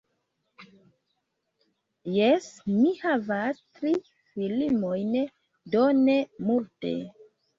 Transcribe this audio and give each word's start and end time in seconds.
Jes, 2.13 2.47
mi 2.77 2.93
havas 3.03 3.59
tri 3.81 3.93
filmojn, 4.31 5.13
do 5.75 5.85
ne 6.01 6.17
multe 6.49 6.95